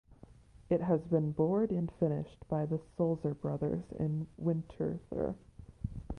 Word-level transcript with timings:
It 0.67 0.81
had 0.81 1.11
been 1.11 1.31
bored 1.31 1.69
and 1.69 1.91
finished 1.99 2.43
by 2.49 2.65
the 2.65 2.79
Sulzer 2.97 3.35
Brothers 3.35 3.83
in 3.99 4.25
Winterthur. 4.41 5.35